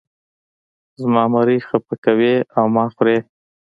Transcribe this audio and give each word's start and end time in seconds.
زما 1.01 1.23
مرۍ 1.33 1.59
خپه 1.67 1.95
کوې 2.03 2.35
او 2.57 2.65
ما 2.75 2.85
خورې. 2.95 3.17